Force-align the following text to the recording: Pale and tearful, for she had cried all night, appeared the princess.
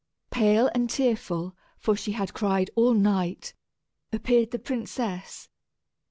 Pale 0.31 0.71
and 0.73 0.89
tearful, 0.89 1.55
for 1.77 1.95
she 1.95 2.13
had 2.13 2.33
cried 2.33 2.71
all 2.75 2.95
night, 2.95 3.53
appeared 4.11 4.49
the 4.49 4.57
princess. 4.57 5.47